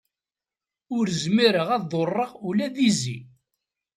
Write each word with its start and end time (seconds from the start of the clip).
Ur 0.97 1.05
zmireɣ 1.21 1.67
ad 1.75 1.83
ḍurreɣ 1.91 2.31
ula 2.47 2.67
d 2.75 2.77
izi. 2.89 3.17